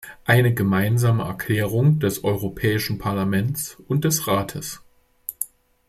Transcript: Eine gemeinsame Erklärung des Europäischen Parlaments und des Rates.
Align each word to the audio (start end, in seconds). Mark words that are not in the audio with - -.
Eine 0.25 0.51
gemeinsame 0.51 1.21
Erklärung 1.25 1.99
des 1.99 2.23
Europäischen 2.23 2.97
Parlaments 2.97 3.77
und 3.87 4.03
des 4.03 4.25
Rates. 4.25 4.81